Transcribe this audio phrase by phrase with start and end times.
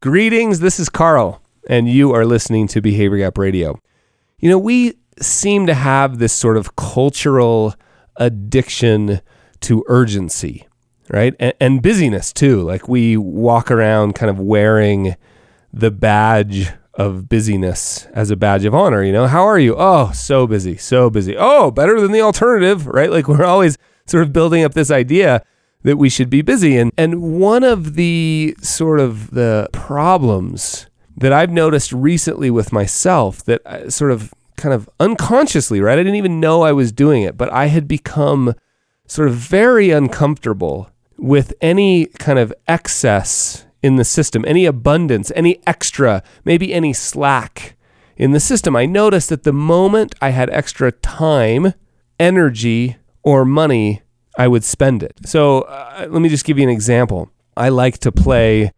[0.00, 3.80] Greetings, this is Carl, and you are listening to Behavior Gap Radio.
[4.38, 7.74] You know, we seem to have this sort of cultural
[8.14, 9.20] addiction
[9.58, 10.68] to urgency,
[11.10, 11.34] right?
[11.40, 12.62] And, and, busyness too.
[12.62, 15.16] Like we walk around kind of wearing
[15.72, 19.02] the badge of busyness as a badge of honor.
[19.02, 19.74] You know, how are you?
[19.76, 21.34] Oh, so busy, so busy.
[21.36, 23.10] Oh, better than the alternative, right?
[23.10, 23.76] Like we're always
[24.06, 25.42] sort of building up this idea
[25.82, 26.76] that we should be busy.
[26.76, 30.86] And and one of the sort of the problems
[31.16, 35.98] that I've noticed recently with myself that I sort of kind of unconsciously, right?
[35.98, 38.54] I didn't even know I was doing it, but I had become
[39.06, 45.60] sort of very uncomfortable with any kind of excess in the system, any abundance, any
[45.66, 47.76] extra, maybe any slack
[48.16, 48.76] in the system.
[48.76, 51.74] I noticed that the moment I had extra time,
[52.18, 54.02] energy, or money,
[54.38, 55.18] I would spend it.
[55.26, 57.30] So uh, let me just give you an example.
[57.56, 58.72] I like to play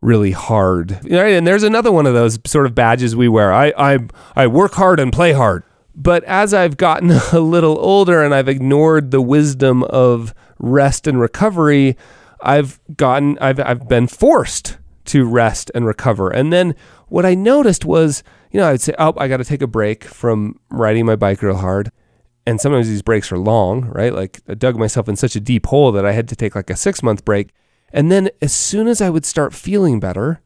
[0.00, 0.92] really hard.
[1.04, 1.34] Right?
[1.34, 3.52] And there's another one of those sort of badges we wear.
[3.52, 3.98] I, I,
[4.36, 5.64] I work hard and play hard.
[5.96, 11.20] But as I've gotten a little older and I've ignored the wisdom of rest and
[11.20, 11.96] recovery,
[12.40, 16.30] I've gotten I've I've been forced to rest and recover.
[16.30, 16.74] And then
[17.08, 20.04] what I noticed was, you know, I'd say, "Oh, I got to take a break
[20.04, 21.90] from riding my bike real hard."
[22.46, 24.12] And sometimes these breaks are long, right?
[24.12, 26.70] Like I dug myself in such a deep hole that I had to take like
[26.70, 27.50] a six month break.
[27.92, 30.40] And then as soon as I would start feeling better,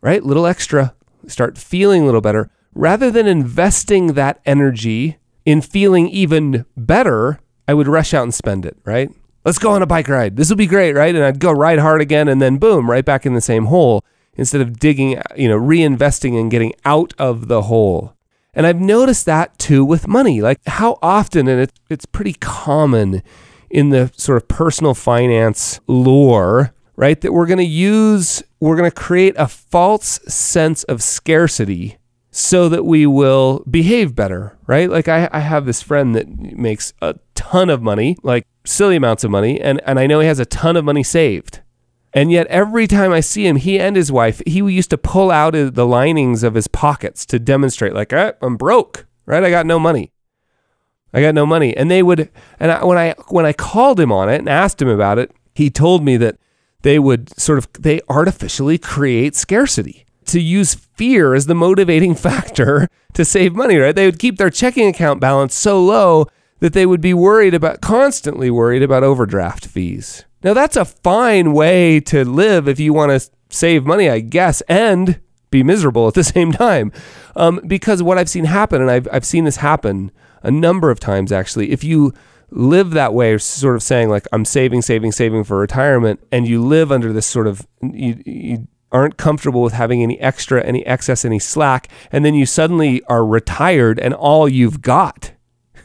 [0.00, 0.22] right?
[0.22, 0.94] Little extra,
[1.26, 7.74] start feeling a little better, rather than investing that energy in feeling even better, I
[7.74, 9.10] would rush out and spend it, right?
[9.44, 10.36] Let's go on a bike ride.
[10.36, 11.14] This will be great, right?
[11.14, 14.02] And I'd go ride hard again and then boom, right back in the same hole
[14.36, 18.13] instead of digging, you know, reinvesting and getting out of the hole.
[18.54, 20.40] And I've noticed that too with money.
[20.40, 23.22] Like how often, and it, it's pretty common
[23.70, 27.20] in the sort of personal finance lore, right?
[27.20, 31.98] That we're going to use, we're going to create a false sense of scarcity
[32.30, 34.90] so that we will behave better, right?
[34.90, 39.22] Like I, I have this friend that makes a ton of money, like silly amounts
[39.22, 41.60] of money, and, and I know he has a ton of money saved.
[42.14, 45.32] And yet, every time I see him, he and his wife, he used to pull
[45.32, 49.42] out the linings of his pockets to demonstrate, like, eh, I'm broke, right?
[49.42, 50.12] I got no money.
[51.12, 51.76] I got no money.
[51.76, 52.30] And they would,
[52.60, 55.32] and I, when I when I called him on it and asked him about it,
[55.56, 56.38] he told me that
[56.82, 62.88] they would sort of they artificially create scarcity to use fear as the motivating factor
[63.14, 63.76] to save money.
[63.76, 63.94] Right?
[63.94, 66.26] They would keep their checking account balance so low
[66.60, 71.54] that they would be worried about constantly worried about overdraft fees now, that's a fine
[71.54, 75.18] way to live if you want to save money, I guess, and
[75.50, 76.92] be miserable at the same time.
[77.34, 80.12] Um, because what I've seen happen, and I've, I've seen this happen
[80.42, 82.12] a number of times actually, if you
[82.50, 86.62] live that way, sort of saying, like, I'm saving, saving, saving for retirement, and you
[86.62, 91.24] live under this sort of, you, you aren't comfortable with having any extra, any excess,
[91.24, 95.32] any slack, and then you suddenly are retired and all you've got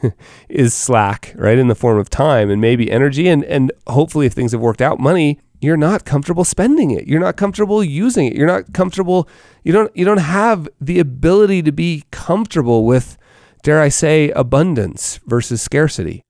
[0.50, 1.58] is slack, right?
[1.58, 3.28] In the form of time and maybe energy.
[3.28, 7.08] And, and hopefully, if things have worked out, money, you're not comfortable spending it.
[7.08, 8.36] You're not comfortable using it.
[8.36, 9.28] You're not comfortable.
[9.64, 13.18] You don't, you don't have the ability to be comfortable with,
[13.64, 16.24] dare I say, abundance versus scarcity.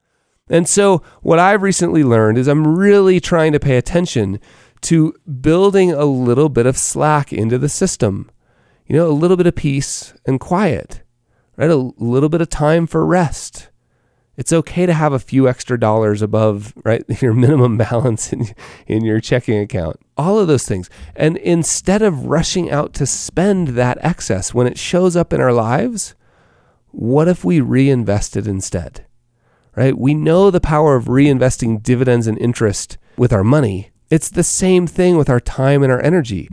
[0.50, 4.40] And so, what I've recently learned is I'm really trying to pay attention
[4.82, 8.32] to building a little bit of slack into the system.
[8.88, 11.04] You know, a little bit of peace and quiet
[11.60, 11.70] right?
[11.70, 13.68] A little bit of time for rest.
[14.38, 18.48] It's okay to have a few extra dollars above, right, your minimum balance in,
[18.88, 20.00] in your checking account.
[20.18, 20.90] All of those things.
[21.18, 25.52] And instead of rushing out to spend that excess when it shows up in our
[25.52, 26.16] lives,
[26.92, 29.06] what if we reinvested instead?
[29.76, 29.98] Right?
[29.98, 33.92] We know the power of reinvesting dividends and interest with our money.
[34.10, 36.48] It's the same thing with our time and our energy.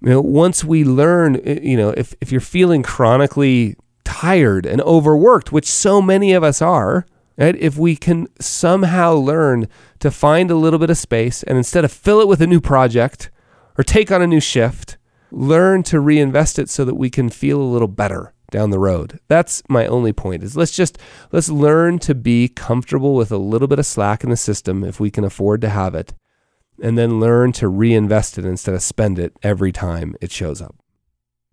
[0.00, 3.76] You know, once we learn, you know, if, if you're feeling chronically
[4.12, 7.06] tired and overworked, which so many of us are,
[7.38, 7.56] right?
[7.56, 9.68] If we can somehow learn
[10.00, 12.60] to find a little bit of space and instead of fill it with a new
[12.60, 13.30] project
[13.78, 14.98] or take on a new shift,
[15.30, 19.18] learn to reinvest it so that we can feel a little better down the road.
[19.28, 20.98] That's my only point is let's just
[21.32, 25.00] let's learn to be comfortable with a little bit of slack in the system if
[25.00, 26.12] we can afford to have it
[26.82, 30.81] and then learn to reinvest it instead of spend it every time it shows up.